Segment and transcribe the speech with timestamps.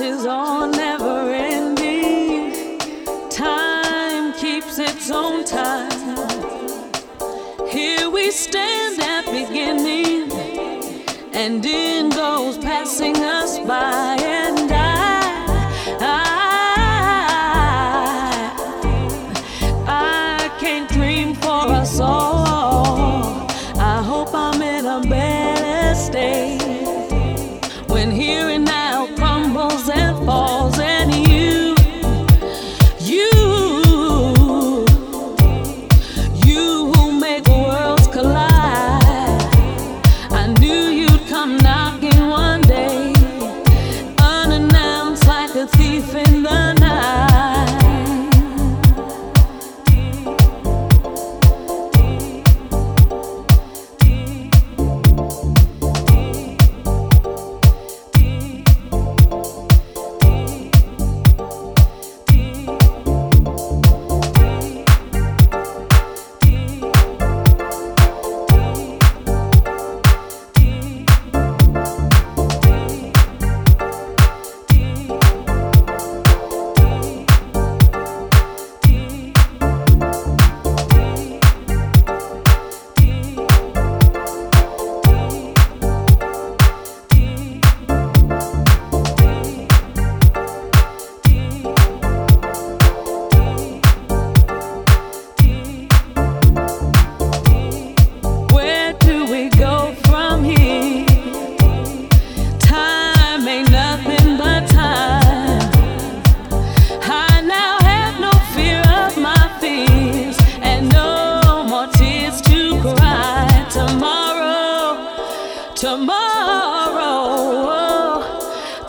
[0.00, 2.78] Is on never ending.
[3.30, 6.16] Time keeps its own time.
[7.68, 10.30] Here we stand at beginning,
[11.34, 14.18] and in goes passing us by.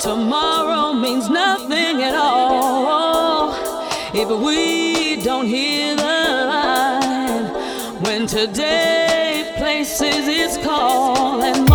[0.09, 3.53] tomorrow means nothing at all
[4.12, 7.46] if we don't hear the line.
[8.02, 11.69] When today places its call and